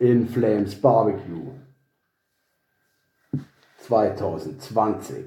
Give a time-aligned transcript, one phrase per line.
[0.00, 1.52] In Flames Barbecue
[3.86, 5.26] 2020.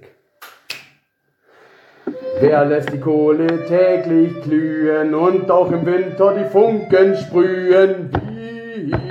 [2.39, 8.09] Wer lässt die Kohle täglich glühen und auch im Winter die Funken sprühen?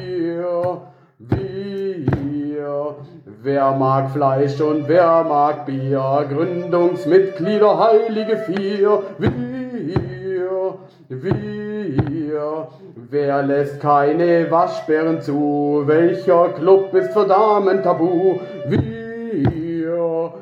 [0.00, 0.82] Wir,
[1.20, 2.96] wir.
[3.44, 6.26] Wer mag Fleisch und wer mag Bier?
[6.28, 9.04] Gründungsmitglieder, heilige Vier.
[9.16, 9.30] Wir,
[11.08, 12.21] wir.
[13.10, 15.82] Wer lässt keine Waschbären zu?
[15.86, 18.38] Welcher Club ist für Damen tabu?
[18.66, 20.32] Wir,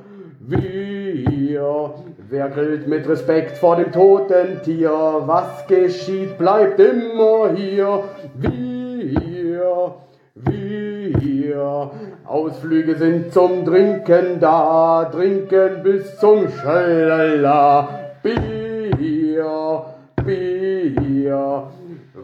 [0.40, 1.94] wir.
[2.28, 4.90] Wer grillt mit Respekt vor dem toten Tier?
[5.26, 8.04] Was geschieht, bleibt immer hier.
[8.34, 9.94] Wir,
[10.34, 11.90] wir.
[12.24, 17.88] Ausflüge sind zum Trinken da, trinken bis zum Schallala.
[18.22, 19.84] Bier,
[20.24, 21.64] Bier.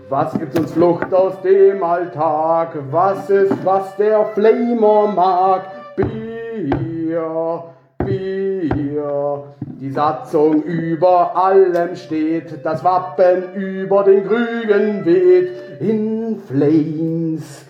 [0.09, 2.77] Was gibt uns Flucht aus dem Alltag?
[2.92, 5.96] Was ist, was der Flamer mag?
[5.96, 7.65] Bier,
[7.98, 9.43] Bier.
[9.80, 15.51] Die Satzung über allem steht, das Wappen über den Krügen weht.
[15.80, 17.65] In Flames,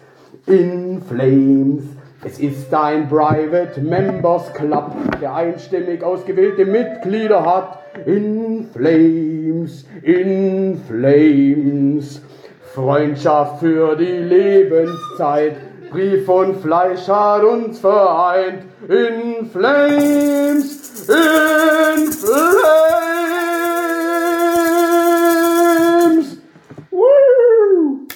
[0.46, 1.95] in Flames.
[2.24, 7.78] Es ist ein Private Members Club, der einstimmig ausgewählte Mitglieder hat.
[8.06, 12.22] In Flames, in Flames.
[12.74, 15.56] Freundschaft für die Lebenszeit.
[15.90, 18.64] Brief und Fleisch hat uns vereint.
[18.88, 22.46] In Flames, in Flames.
[26.90, 28.06] Woo!